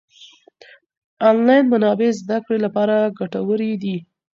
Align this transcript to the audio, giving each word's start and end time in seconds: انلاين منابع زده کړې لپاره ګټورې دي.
انلاين 1.29 1.65
منابع 1.73 2.09
زده 2.21 2.37
کړې 2.45 2.57
لپاره 2.65 2.95
ګټورې 3.19 3.71
دي. 3.83 3.95